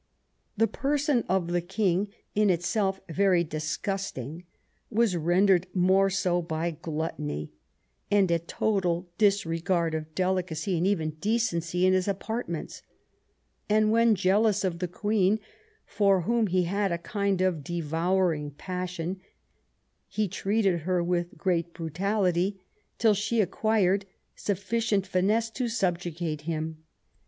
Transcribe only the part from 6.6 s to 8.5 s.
gluttony, and a